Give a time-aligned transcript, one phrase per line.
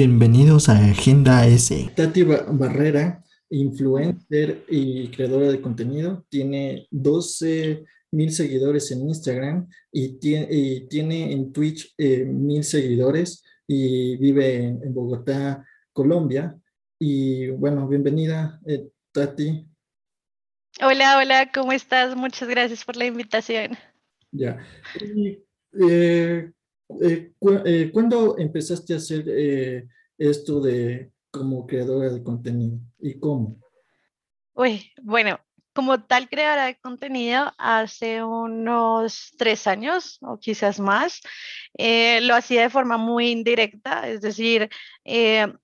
[0.00, 1.90] Bienvenidos a Agenda S.
[1.96, 11.32] Tati Barrera, influencer y creadora de contenido, tiene 12 mil seguidores en Instagram y tiene,
[11.32, 16.56] en Twitch eh, mil seguidores y vive en, Bogotá, Colombia.
[17.00, 19.66] Y bueno, bienvenida, eh, Tati.
[20.80, 22.14] Hola, hola, ¿cómo estás?
[22.14, 23.76] Muchas gracias por la invitación.
[24.30, 24.64] Ya.
[25.90, 26.52] Eh,
[27.00, 27.32] eh,
[27.64, 33.60] eh, ¿Cuándo empezaste a hacer eh, esto de como creadora de contenido y cómo?
[34.54, 35.38] Uy, bueno,
[35.74, 41.20] como tal creadora de contenido hace unos tres años o quizás más.
[41.76, 44.68] lo hacía de forma muy indirecta, es decir,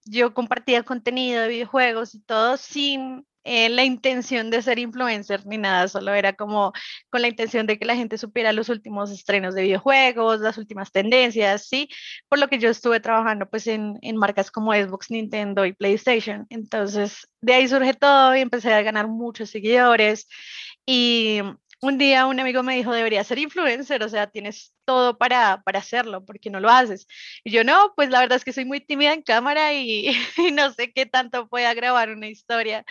[0.05, 5.59] yo compartía contenido de videojuegos y todo sin eh, la intención de ser influencer ni
[5.59, 6.73] nada, solo era como
[7.11, 10.91] con la intención de que la gente supiera los últimos estrenos de videojuegos, las últimas
[10.93, 11.89] tendencias, ¿sí?
[12.29, 16.47] Por lo que yo estuve trabajando pues en, en marcas como Xbox, Nintendo y PlayStation.
[16.51, 20.27] Entonces, de ahí surge todo y empecé a ganar muchos seguidores
[20.87, 21.41] y
[21.85, 25.79] un día un amigo me dijo, deberías ser influencer, o sea, tienes todo para, para
[25.79, 27.07] hacerlo, ¿por qué no lo haces?
[27.45, 30.09] Y yo, no, pues la verdad es que soy muy tímida en cámara y,
[30.39, 32.85] y, no sé qué tanto pueda grabar una historia.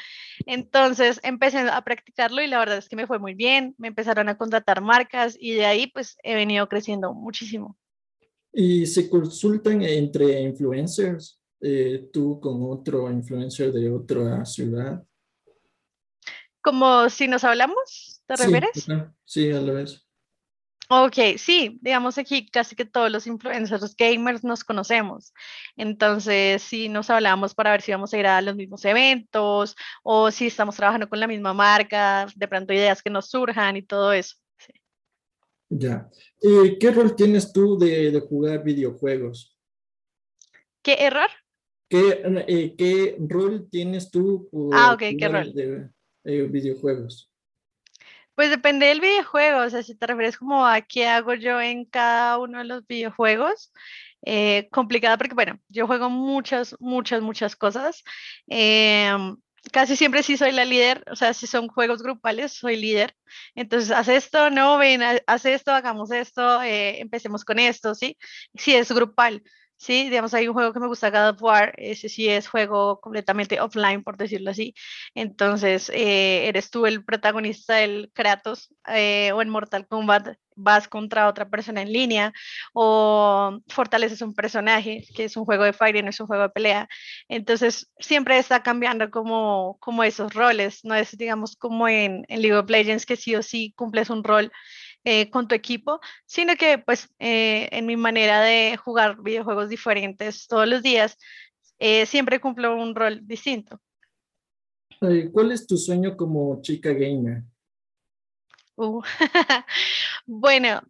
[0.45, 4.29] Entonces empecé a practicarlo y la verdad es que me fue muy bien, me empezaron
[4.29, 7.77] a contratar marcas y de ahí pues he venido creciendo muchísimo.
[8.51, 11.39] ¿Y se consultan entre influencers?
[11.59, 15.03] Eh, tú con otro influencer de otra ciudad.
[16.61, 18.12] Como si nos hablamos.
[18.35, 18.87] ¿Te refieres?
[19.25, 20.03] Sí, a la vez.
[20.89, 25.33] Ok, sí, digamos aquí casi que todos los influencers gamers nos conocemos.
[25.75, 30.29] Entonces, sí nos hablamos para ver si vamos a ir a los mismos eventos o
[30.29, 34.11] si estamos trabajando con la misma marca, de pronto ideas que nos surjan y todo
[34.13, 34.35] eso.
[35.69, 36.09] Ya.
[36.41, 39.57] Eh, ¿Qué rol tienes tú de, jugar videojuegos?
[40.83, 41.29] ¿Qué error?
[41.89, 45.53] ¿Qué, eh, ¿qué rol tienes tú ah, ok, ¿qué rol?
[45.53, 45.89] de
[46.25, 47.32] eh, videojuegos?
[48.35, 51.85] Pues depende del videojuego, o sea, si te refieres como a qué hago yo en
[51.85, 53.71] cada uno de los videojuegos,
[54.25, 58.03] eh, complicada porque, bueno, yo juego muchas, muchas, muchas cosas.
[58.47, 59.37] Em,
[59.71, 63.15] casi siempre sí soy la líder, o sea, si son juegos grupales, soy líder.
[63.55, 68.17] Entonces, haz esto, no, ven, haz esto, hagamos esto, eh, empecemos con esto, ¿sí?
[68.55, 69.43] Si es grupal.
[69.77, 73.01] Sí, digamos, hay un juego que me gusta, God of War, ese sí es juego
[73.01, 74.73] completamente offline, por decirlo así.
[75.13, 81.27] Entonces, eh, eres tú el protagonista del Kratos eh, o en Mortal Kombat vas contra
[81.27, 82.31] otra persona en línea
[82.73, 86.49] o fortaleces un personaje, que es un juego de fighting, no es un juego de
[86.49, 86.87] pelea.
[87.27, 92.55] Entonces, siempre está cambiando como, como esos roles, no es, digamos, como en, en League
[92.55, 94.51] of Legends, que sí o sí cumples un rol
[95.03, 100.47] eh, con tu equipo, sino que pues eh, en mi manera de jugar videojuegos diferentes
[100.47, 101.17] todos los días,
[101.79, 103.79] eh, siempre cumplo un rol distinto.
[105.33, 107.43] ¿Cuál es tu sueño como chica gamer?
[108.75, 109.01] Uh,
[110.25, 110.81] bueno,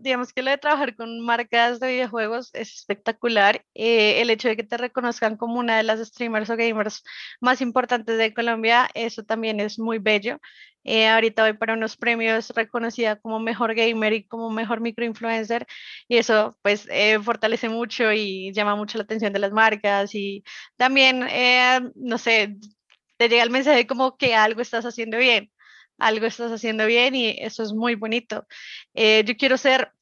[0.00, 3.64] digamos que lo de trabajar con marcas de videojuegos es espectacular.
[3.74, 7.02] el hecho de que te reconozcan como una de las streamers o gamers
[7.40, 10.38] más importantes de Colombia, eso también es muy bello.
[10.84, 15.66] Eh, ahorita voy para unos premios reconocida como mejor gamer y como mejor microinfluencer
[16.08, 20.42] y eso pues eh, fortalece mucho y llama mucho la atención de las marcas y
[20.76, 22.56] también, eh, no sé,
[23.16, 25.50] te llega el mensaje como que algo estás haciendo bien,
[26.00, 28.46] algo estás haciendo bien y eso es muy bonito.
[28.94, 29.92] yo quiero ser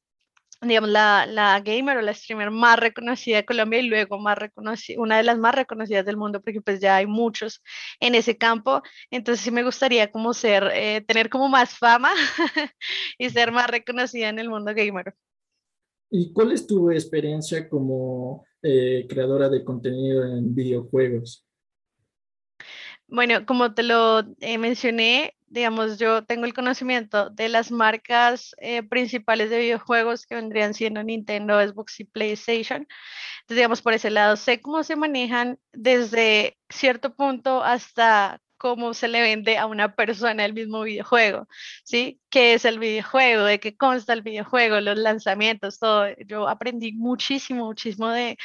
[0.61, 5.01] digamos, la, la, gamer o la streamer más reconocida de Colombia y luego más reconocida,
[5.01, 7.63] una de las más reconocidas del mundo, porque pues ya hay muchos
[8.01, 8.83] en ese campo.
[9.11, 12.11] Entonces sí me gustaría como ser, eh, tener como más fama
[13.19, 15.15] y ser más reconocida en el mundo gamer.
[16.11, 21.45] ¿Y cuál es tu experiencia como eh, creadora de contenido en videojuegos?
[23.07, 28.83] Bueno, como te lo eh, mencioné, digamos, yo tengo el conocimiento de las marcas eh,
[28.83, 32.87] principales de videojuegos que vendrían siendo Nintendo, Xbox y PlayStation.
[33.41, 39.09] Entonces, digamos, por ese lado, sé cómo se manejan desde cierto punto hasta cómo se
[39.09, 41.49] le vende a una persona el mismo videojuego,
[41.85, 42.21] ¿sí?
[42.31, 43.45] ¿Qué es el videojuego?
[43.45, 44.81] ¿De qué consta el videojuego?
[44.81, 46.07] Los lanzamientos, todo.
[46.27, 48.37] Yo aprendí muchísimo, muchísimo de,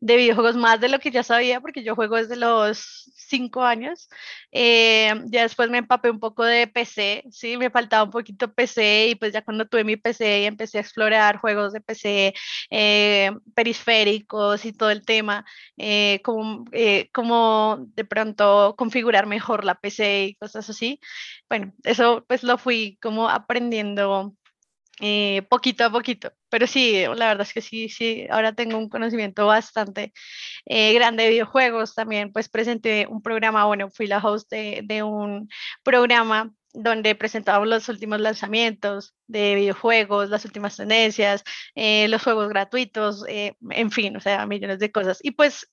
[0.00, 4.08] de videojuegos, más de lo que ya sabía, porque yo juego desde los cinco años.
[4.52, 7.56] Eh, ya después me empapé un poco de PC, ¿sí?
[7.56, 10.80] Me faltaba un poquito PC y pues ya cuando tuve mi PC y empecé a
[10.82, 12.34] explorar juegos de PC,
[12.70, 15.44] eh, periféricos y todo el tema,
[15.78, 16.64] eh, como,
[17.12, 21.00] como de pronto configurar mejor la PC y cosas así.
[21.48, 24.34] Bueno, eso pues lo fui como aprendiendo
[25.00, 26.32] eh, poquito a poquito.
[26.48, 30.12] Pero sí, la verdad es que sí, sí, ahora tengo un conocimiento bastante
[30.66, 31.94] eh, grande de videojuegos.
[31.94, 35.48] También pues presenté un programa, bueno, fui la host de, de un
[35.82, 43.24] programa donde presentábamos los últimos lanzamientos de videojuegos, las últimas tendencias, eh, los juegos gratuitos,
[43.28, 45.18] en fin, o sea, millones de cosas.
[45.22, 45.68] Y pues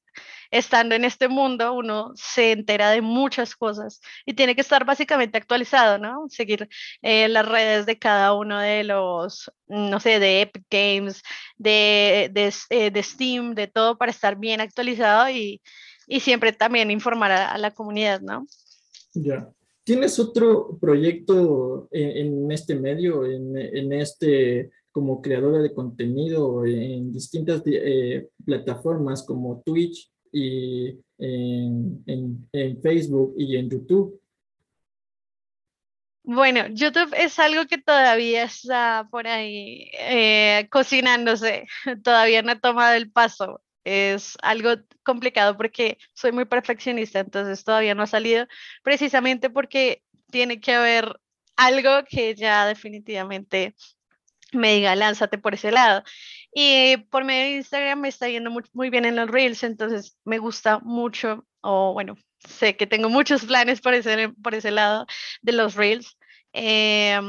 [0.52, 5.38] estando en este mundo, uno se entera de muchas cosas y tiene que estar básicamente
[5.38, 6.28] actualizado, ¿no?
[6.30, 6.68] Seguir
[7.02, 11.22] eh, las redes de cada uno de los, no sé, de Epic Games,
[11.58, 15.62] de, de, eh, de Steam, de todo para estar bien actualizado y,
[16.08, 18.48] y siempre también informar a, la comunidad, ¿no?
[19.14, 19.48] Ya.
[19.90, 28.28] ¿Tienes otro proyecto en, este medio, en, este como creadora de contenido en distintas eh,
[28.46, 34.22] plataformas como Twitch y en, en, Facebook y en YouTube?
[36.22, 41.66] Bueno, YouTube es algo que todavía está por ahí eh, cocinándose,
[42.04, 43.60] todavía no ha tomado el paso.
[43.92, 48.46] Es algo complicado porque soy muy perfeccionista, entonces todavía no ha salido,
[48.84, 51.20] precisamente porque tiene que haber
[51.56, 53.76] algo que ya definitivamente
[54.54, 56.04] me diga, lánzate por ese lado.
[56.54, 60.38] Y por medio de Instagram me está yendo muy, bien en los reels, entonces me
[60.38, 62.16] gusta mucho, o bueno,
[62.48, 65.08] sé que tengo muchos planes por ese, por ese lado
[65.42, 66.16] de los reels.
[66.54, 67.20] Eh,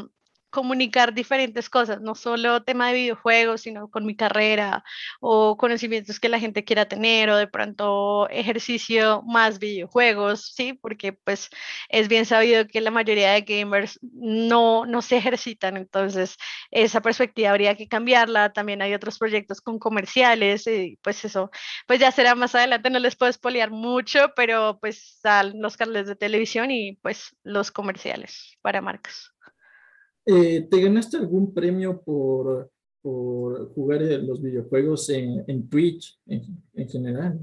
[0.50, 4.84] comunicar diferentes cosas, no solo tema de videojuegos, sino con mi carrera
[5.20, 10.72] o conocimientos que la gente quiera tener o de pronto ejercicio más videojuegos, ¿sí?
[10.74, 11.48] Porque pues
[11.88, 16.36] es bien sabido que la mayoría de gamers no, no se ejercitan, entonces
[16.70, 18.52] esa perspectiva habría que cambiarla.
[18.52, 21.50] También hay otros proyectos con comerciales y pues eso,
[21.86, 26.06] pues ya será más adelante, no les puedo espolear mucho, pero pues están los canales
[26.06, 29.32] de televisión y pues los comerciales para marcas.
[30.32, 32.70] Eh, ¿Te ganaste algún premio por,
[33.02, 36.42] jugar los videojuegos en, Twitch en,
[36.74, 37.40] en general?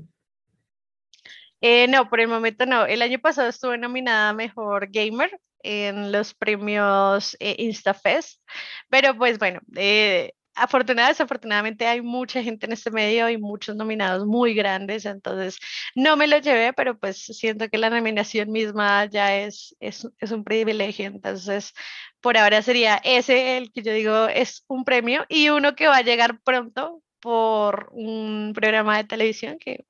[1.59, 2.85] Eh, no, por el momento no.
[2.85, 8.41] El año pasado estuve nominada Mejor Gamer en los premios eh, InstaFest,
[8.89, 9.59] pero pues bueno,
[10.57, 15.57] afortunadamente, desafortunadamente hay mucha gente en este medio y muchos nominados muy grandes, entonces
[15.95, 20.31] no me lo llevé, pero pues siento que la nominación misma ya es, es, es
[20.31, 21.73] un privilegio, entonces
[22.21, 25.97] por ahora sería ese el que yo digo es un premio y uno que va
[25.97, 29.85] a llegar pronto por un programa de televisión que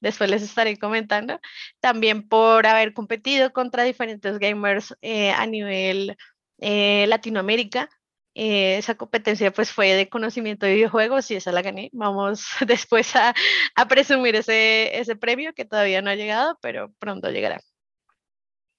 [0.00, 1.40] después les estaré comentando,
[1.80, 6.16] también por haber competido contra diferentes gamers eh, a nivel
[6.58, 7.88] eh, Latinoamérica
[8.34, 11.90] eh, esa competencia pues fue de conocimiento de videojuegos y esa la gané.
[11.92, 13.34] Vamos después a,
[13.76, 17.60] a presumir ese, ese premio que todavía no ha llegado, pero pronto llegará.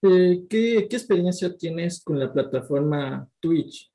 [0.02, 3.92] Eh, ¿qué, ¿qué, experiencia tienes con la plataforma Twitch?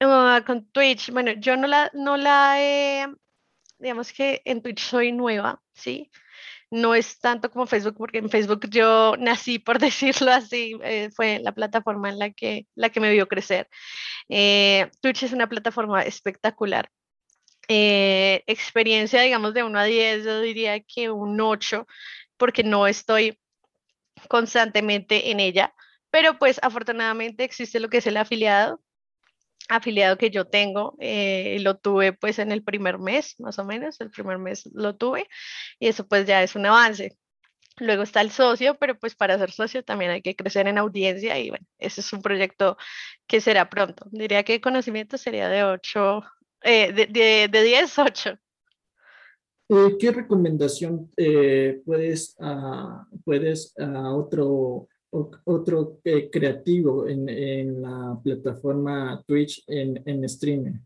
[0.00, 3.06] Uh, con Twitch, bueno, yo no la, no la he,
[3.78, 6.10] digamos que en Twitch soy nueva, ¿sí?
[6.70, 11.40] No es tanto como Facebook, porque en Facebook yo nací, por decirlo así, eh, fue
[11.40, 13.68] la plataforma en la que, la que me vio crecer.
[14.28, 16.90] Eh, Twitch es una plataforma espectacular.
[17.68, 21.86] Eh, experiencia, digamos, de 1 a 10, yo diría que un 8,
[22.36, 23.38] porque no estoy
[24.28, 25.74] constantemente en ella,
[26.10, 28.80] pero pues afortunadamente existe lo que es el afiliado,
[29.68, 34.00] afiliado que yo tengo, eh, lo tuve pues en el primer mes, más o menos,
[34.00, 35.28] el primer mes lo tuve,
[35.78, 37.16] y eso pues ya es un avance.
[37.80, 41.38] Luego está el socio, pero pues para ser socio también hay que crecer en audiencia
[41.38, 42.76] y bueno, ese es un proyecto
[43.26, 44.06] que será pronto.
[44.10, 46.22] Diría que conocimiento sería de 8,
[46.62, 48.38] eh, de, de, de, 10, 8.
[49.70, 58.18] Eh, ¿Qué recomendación eh, puedes, a, puedes a otro otro eh, creativo en, en, la
[58.22, 60.78] plataforma Twitch en, en streaming?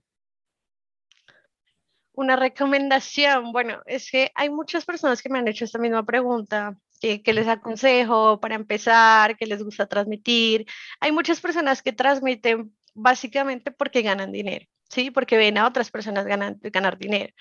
[2.14, 6.76] Una recomendación, bueno, es que hay muchas personas que me han hecho esta misma pregunta,
[7.00, 10.66] que, que les aconsejo para empezar, que les gusta transmitir.
[11.00, 14.66] Hay muchas personas que transmiten básicamente porque ganan dinero.
[14.92, 15.10] ¿sí?
[15.10, 17.32] Porque ven a otras personas ganan, ganar dinero.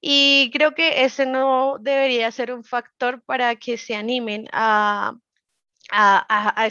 [0.00, 5.16] Y creo que ese no debería ser un factor para que se animen a,
[5.90, 6.68] a, a, a.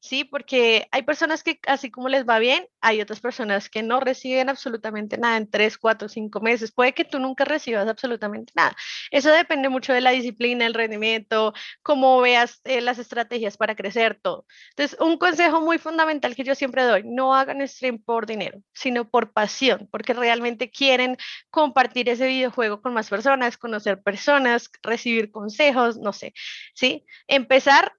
[0.00, 0.24] ¿sí?
[0.24, 4.48] Porque hay personas que así como les va bien, hay otras personas que no reciben
[4.48, 6.72] absolutamente nada en tres, cuatro, cinco meses.
[6.72, 8.76] Puede que tú nunca recibas absolutamente nada.
[9.10, 11.52] Eso depende mucho de la disciplina, el rendimiento,
[11.82, 14.46] cómo veas eh, las estrategias para crecer, todo.
[14.70, 19.08] Entonces, un consejo muy fundamental que yo siempre doy, no hagan stream por dinero, sino
[19.08, 21.16] por pasión, porque realmente quieren
[21.50, 26.32] compartir ese videojuego con más personas, conocer personas, recibir consejos, no sé,
[26.74, 27.04] ¿sí?
[27.26, 27.92] Empezar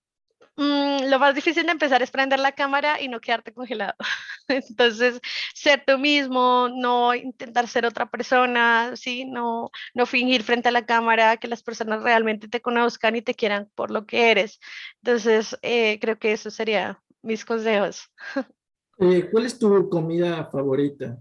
[0.57, 3.93] Mm, lo más difícil de empezar es prender la cámara y no quedarte congelado.
[4.47, 5.21] Entonces,
[5.53, 9.25] ser tú mismo, no intentar ser otra persona, ¿sí?
[9.25, 13.35] No, no fingir frente a la cámara, que las personas realmente te conozcan y te
[13.35, 14.59] quieran por lo que eres.
[15.03, 18.11] Entonces, eh, creo que eso sería mis consejos.
[18.99, 21.19] Eh, ¿Cuál es tu comida favorita?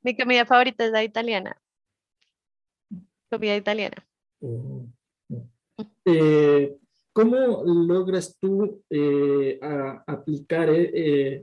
[0.00, 1.60] Mi comida favorita es la italiana.
[3.28, 4.06] Comida italiana.
[4.40, 4.86] Oh,
[6.06, 6.78] eh,
[7.12, 9.58] ¿Cómo logras tú eh,
[10.06, 10.70] aplicar,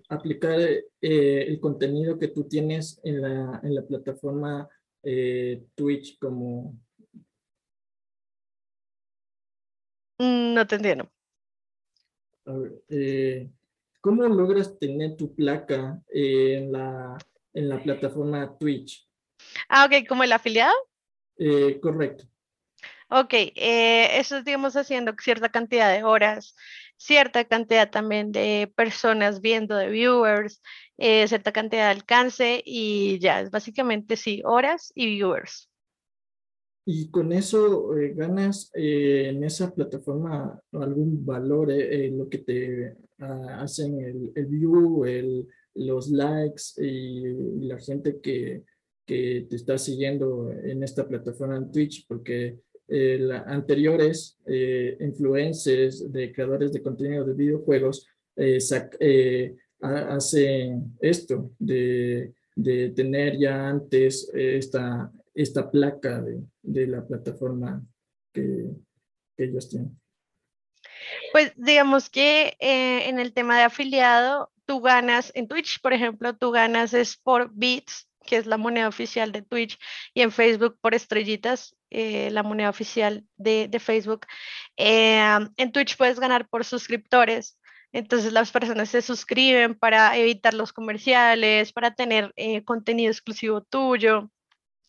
[0.10, 0.60] aplicar
[1.00, 4.68] el contenido que tú tienes en la, en la plataforma
[5.76, 6.76] Twitch como...
[10.18, 11.10] Mm, no te entiendo.
[12.46, 13.52] A ver,
[14.02, 17.18] ¿Cómo logras tener tu placa en, la,
[17.54, 19.06] en la plataforma Twitch?
[19.68, 20.74] Ah, ok, como el afiliado.
[21.38, 22.24] Eh, correcto.
[23.10, 26.56] Ok, eh, eso es, digamos, haciendo cierta cantidad de horas,
[26.98, 30.62] cierta cantidad también de personas viendo, de viewers,
[30.98, 35.70] eh, cierta cantidad de alcance y ya, es básicamente sí, horas y viewers.
[36.86, 44.32] Y con eso ganas en esa plataforma algún valor, lo que te Ah, hacen el,
[44.34, 48.64] el view, el, los likes y, la gente que,
[49.06, 52.60] que, te está siguiendo en esta plataforma en Twitch, porque
[52.90, 58.60] eh, anteriores eh, influencers de creadores de contenido de videojuegos eh,
[59.00, 67.82] eh hacen esto de, de, tener ya antes esta, esta placa de, de la plataforma
[68.34, 68.66] que,
[69.38, 69.98] que ellos tienen.
[71.32, 76.36] Pues digamos que eh, en el tema de afiliado, tú ganas en Twitch, por ejemplo,
[76.36, 79.80] tú ganas es por bits, que es la moneda oficial de Twitch,
[80.14, 84.28] y en Facebook por estrellitas, eh, la moneda oficial de, Facebook.
[84.78, 87.58] Eh, en Twitch puedes ganar por suscriptores.
[87.92, 92.34] Entonces las personas se suscriben para evitar los comerciales, para tener
[92.66, 94.30] contenido exclusivo tuyo.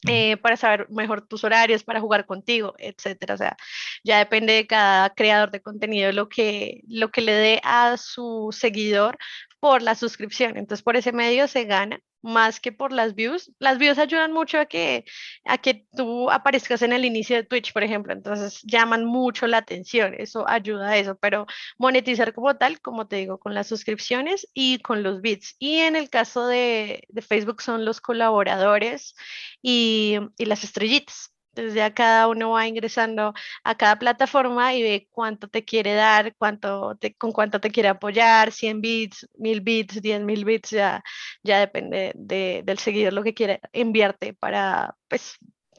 [0.09, 3.35] Eh, para saber mejor tus horarios, para jugar contigo, etcétera.
[3.35, 3.57] O sea,
[4.03, 8.49] ya depende de cada creador de contenido lo que, lo que le dé a su
[8.51, 9.19] seguidor
[9.61, 10.57] por la suscripción.
[10.57, 13.53] Entonces, por ese medio se gana más que por las views.
[13.59, 15.05] Las views ayudan mucho a que,
[15.45, 18.13] a que tú aparezcas en el inicio de Twitch, por ejemplo.
[18.13, 20.15] Entonces, llaman mucho la atención.
[20.17, 21.17] Eso ayuda a eso.
[21.17, 21.47] Pero
[21.79, 25.57] monetizar como tal, como te digo, con las suscripciones y con los bits.
[25.59, 29.15] Y en el caso de, de Facebook son los colaboradores
[29.63, 31.33] y, y las estrellitas.
[31.51, 36.35] Entonces ya cada uno va ingresando a cada plataforma y ve cuánto te quiere dar,
[36.37, 41.03] cuánto con cuánto te quiere apoyar, 100 bits, 1000 bits, 10.000 bits, ya,
[41.43, 45.37] ya depende de, del seguidor lo que quiere enviarte para pues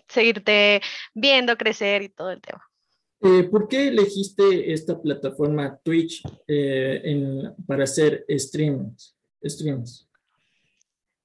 [0.08, 0.82] seguirte
[1.14, 2.62] viendo crecer y todo el tema.
[3.22, 7.02] Eh, ¿Por qué elegiste esta plataforma Twitch eh,
[7.68, 9.16] para hacer streams?
[9.44, 10.11] streams?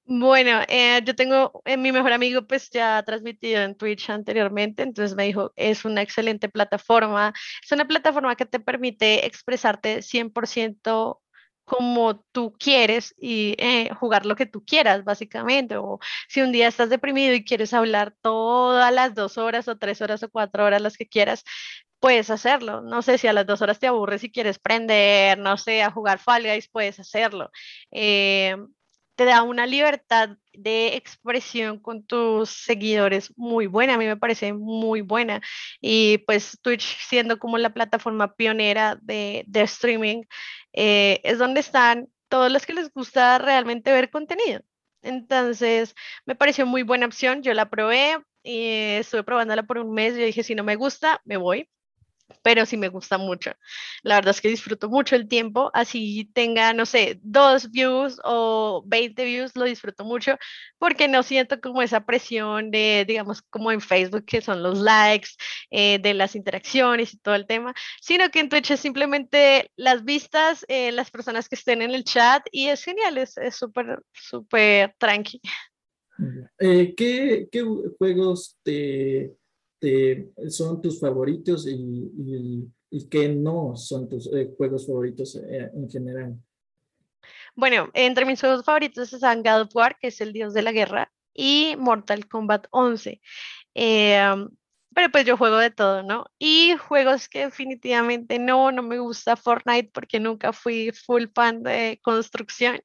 [0.09, 4.83] Bueno, eh, yo tengo, eh, mi mejor amigo pues ya ha transmitido en Twitch anteriormente,
[4.83, 11.21] entonces me dijo, es una excelente plataforma, es una plataforma que te permite expresarte 100%
[11.65, 15.75] como tú quieres y eh, jugar lo que tú quieras, básicamente.
[15.75, 15.99] O
[16.29, 20.23] si un día estás deprimido y quieres hablar todas las dos horas o tres horas
[20.23, 21.43] o cuatro horas, las que quieras,
[21.99, 22.79] puedes hacerlo.
[22.81, 25.91] No sé si a las dos horas te aburres y quieres prender, no sé, a
[25.91, 27.51] jugar Fall Guys, puedes hacerlo
[29.17, 34.53] te da una libertad de expresión con tus seguidores muy buena, a mí me parece
[34.53, 35.41] muy buena.
[35.81, 40.23] Y pues Twitch siendo como la plataforma pionera de, streaming,
[40.73, 44.61] eh, es donde están todos los que les gusta realmente ver contenido.
[45.01, 45.95] Entonces,
[46.25, 50.25] me pareció muy buena opción, yo la probé y estuve probándola por un mes, yo
[50.25, 51.69] dije, si no me gusta, me voy
[52.41, 53.51] pero sí me gusta mucho.
[54.03, 58.83] La verdad es que disfruto mucho el tiempo, así tenga, no sé, dos views o
[58.85, 60.37] 20 views, lo disfruto mucho
[60.77, 65.29] porque no siento como esa presión de, digamos, como en Facebook, que son los likes,
[65.71, 70.03] eh, de las interacciones y todo el tema, sino que en Twitch es simplemente las
[70.03, 74.95] vistas, eh, las personas que estén en el chat y es genial, es súper, súper
[74.97, 75.41] tranqui.
[76.59, 77.63] Eh, ¿qué, ¿Qué
[77.97, 79.35] juegos te
[80.49, 82.67] son tus favoritos y,
[83.09, 86.37] qué no son tus eh, juegos favoritos eh, en general?
[87.55, 90.71] Bueno, entre mis juegos favoritos están God of War, que es el dios de la
[90.71, 93.21] guerra, y Mortal Kombat 11.
[93.73, 94.49] Em,
[94.93, 96.25] pero pues yo juego de todo, ¿no?
[96.39, 101.99] Y juegos que definitivamente no, no me gusta Fortnite porque nunca fui full fan de
[102.03, 102.81] construcción.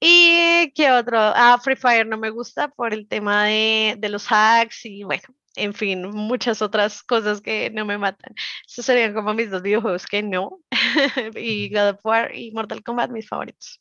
[0.00, 1.18] ¿Y qué otro?
[1.20, 5.22] Ah, Free Fire no me gusta por el tema de, de los hacks y bueno,
[5.58, 8.34] en fin, muchas otras cosas que no me matan.
[8.66, 10.60] Esos serían como mis dos videojuegos que no.
[11.36, 13.80] y God of War y Mortal Kombat mis favoritos.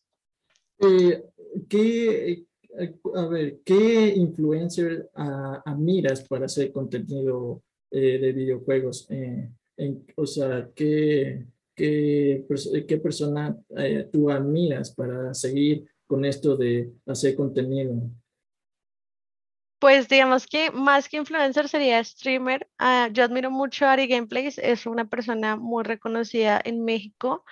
[0.80, 1.24] Eh,
[1.70, 2.44] ¿qué,
[3.16, 5.10] a ver, ¿qué influencer
[5.66, 9.08] admiras para hacer contenido de videojuegos?
[10.16, 12.46] o sea, ¿qué, qué,
[12.88, 13.58] qué persona
[14.12, 18.10] tú admiras para seguir con esto de hacer contenido?
[19.80, 22.68] Pues digamos que más que influencer sería streamer.
[22.80, 27.46] Ah, yo admiro mucho a Ari Gameplays, es una persona muy reconocida en México.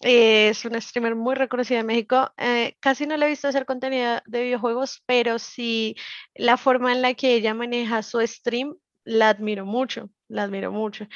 [0.00, 2.32] es una streamer muy reconocida en México.
[2.38, 5.96] Eh, casi no le he visto hacer contenido de videojuegos, pero sí
[6.34, 11.06] la forma en la que ella maneja su stream, la admiro mucho, la admiro mucho.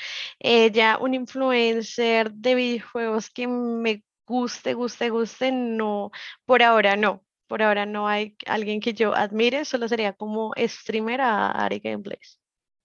[0.41, 6.11] Ella, un influencer de videojuegos que me guste, guste, guste, no,
[6.47, 7.25] por ahora no.
[7.53, 12.41] Por ahora no hay alguien que yo admire, solo sería como streamer a Ari Gameplays.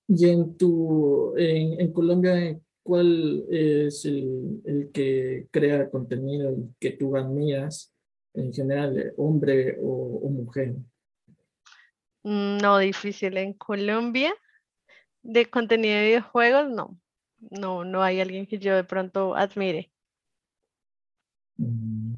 [0.10, 7.94] Y en tu, en, Colombia, ¿cuál es el, que crea contenido que tú admiras
[8.34, 10.76] en general, hombre o, mujer?
[12.24, 13.38] Mm, no, difícil.
[13.38, 14.36] En Colombia,
[15.24, 17.00] de contenido de videojuegos, no.
[17.40, 19.94] No, no hay alguien que yo de pronto admire.
[21.58, 22.16] Mm.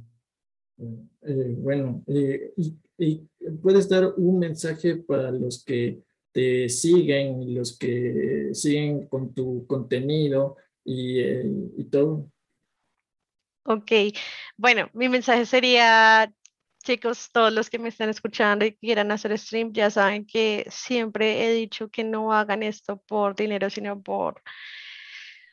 [1.22, 2.54] Eh, bueno, eh,
[3.62, 6.02] puedes dar un mensaje para los que
[6.32, 12.30] te siguen, los que siguen con tu contenido y, eh, y todo.
[13.64, 13.92] Ok,
[14.58, 16.34] bueno, mi mensaje sería,
[16.84, 21.46] chicos, todos los que me están escuchando y quieran hacer stream, ya saben que siempre
[21.46, 24.42] he dicho que no hagan esto por dinero, sino por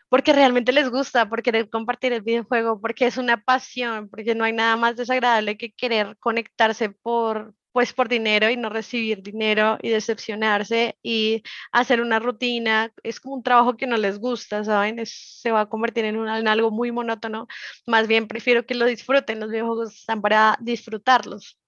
[0.09, 4.45] porque realmente les gusta, por querer compartir el videojuego, porque es una pasión, porque no
[4.45, 9.79] hay nada más desagradable que querer conectarse por, pues por dinero y no recibir dinero
[9.83, 11.43] y decepcionarse y
[11.73, 15.05] hacer una rutina, es como un trabajo que no les gusta, ¿saben?
[15.05, 17.47] se va a convertir en, en algo muy monótono,
[17.87, 21.59] más bien prefiero que lo disfruten, los videojuegos están para disfrutarlos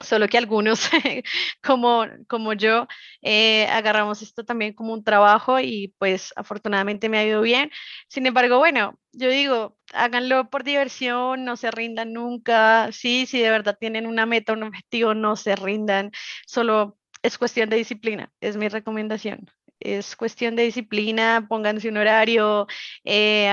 [0.00, 0.88] solo que algunos,
[1.62, 2.86] como, como yo,
[3.22, 7.70] eh, agarramos esto también como un trabajo y pues afortunadamente me ha ido bien.
[8.08, 13.50] Sin embargo, bueno, yo digo, háganlo por diversión, no se rindan nunca, sí, si de
[13.50, 16.10] verdad tienen una meta, un objetivo, no se rindan,
[16.46, 19.50] solo es cuestión de disciplina, es mi recomendación.
[19.80, 22.66] Es cuestión de disciplina, pónganse un horario,
[23.04, 23.50] eh,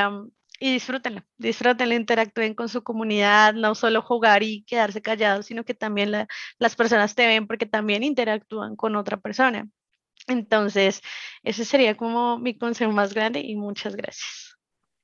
[0.60, 5.74] y disfrútenlo, disfrútenlo, interactúen con su comunidad, no solo jugar y quedarse callados, sino que
[5.74, 6.12] también
[6.60, 9.70] las personas te ven porque también interactúan con otra persona.
[10.28, 11.02] Entonces,
[11.44, 14.58] ese sería como mi consejo más grande y muchas gracias.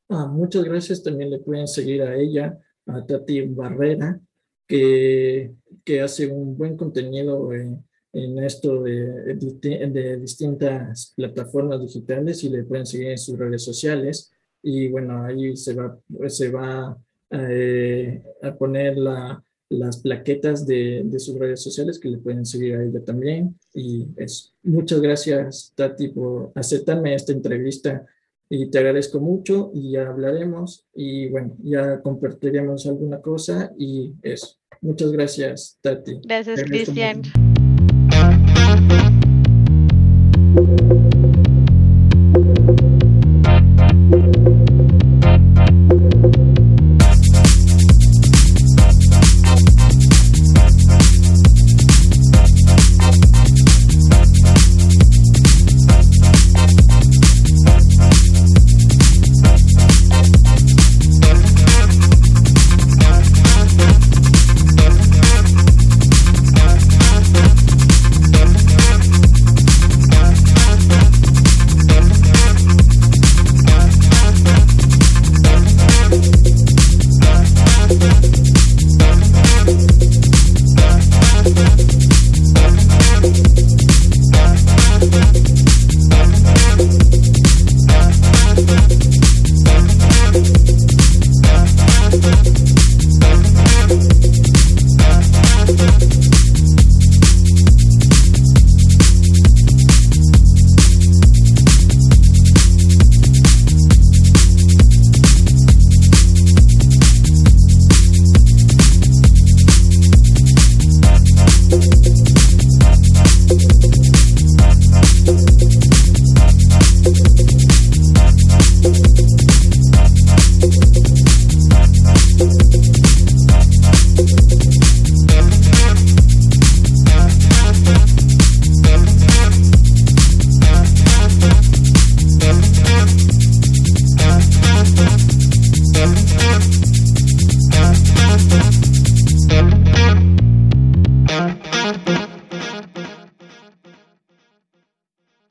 [0.09, 1.03] Ah, muchas gracias.
[1.03, 4.19] También le pueden seguir a ella, a Tati Barrera,
[4.67, 5.53] que,
[5.85, 12.49] que hace un buen contenido en, en esto de, de, de distintas plataformas digitales y
[12.49, 14.32] le pueden seguir en sus redes sociales
[14.63, 16.97] y bueno, ahí se va, se va
[17.29, 22.75] eh, a poner la, las plaquetas de, de, sus redes sociales que le pueden seguir
[22.75, 23.59] a ella también.
[23.73, 28.05] Y es, muchas gracias, Tati, por aceptarme esta entrevista
[28.49, 34.57] y te agradezco mucho y ya hablaremos y bueno, ya compartiremos alguna cosa y eso.
[34.81, 36.19] Muchas gracias, Tati.
[36.23, 37.21] Gracias, Cristian.